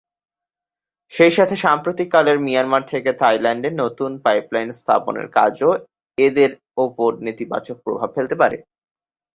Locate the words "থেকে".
2.91-3.11